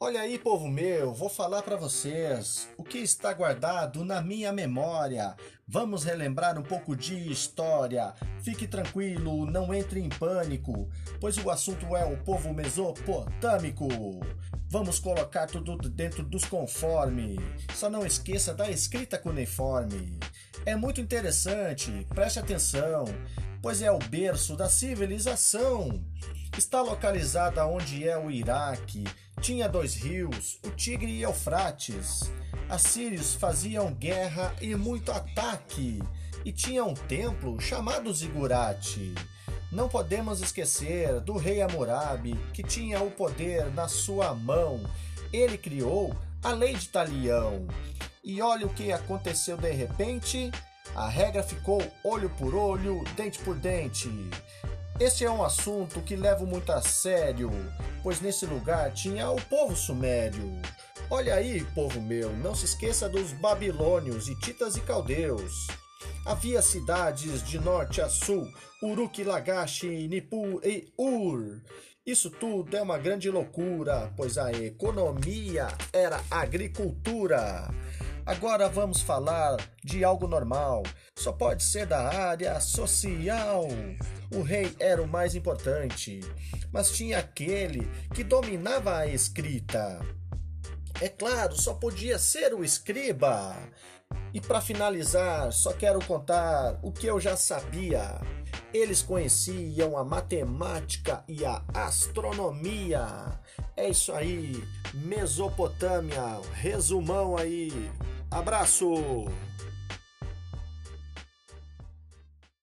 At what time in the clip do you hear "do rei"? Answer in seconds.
41.20-41.60